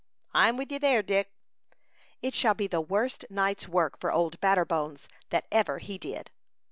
[0.33, 1.31] "I'm with you there, Dick."
[2.23, 6.31] "It shall be the worst night's work for Old Batterbones that ever he did."